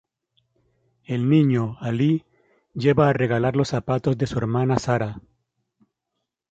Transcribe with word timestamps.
El 1.03 1.29
niño, 1.29 1.77
Ali, 1.79 2.25
lleva 2.73 3.05
a 3.05 3.09
arreglar 3.11 3.55
los 3.55 3.67
zapatos 3.67 4.17
de 4.17 4.25
su 4.25 4.39
hermana 4.39 4.79
Zahra. 4.79 5.21